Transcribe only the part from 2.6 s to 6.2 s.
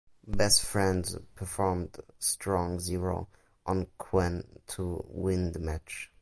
Zero" on Quen to win the match.